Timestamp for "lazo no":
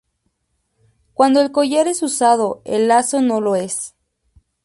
2.87-3.39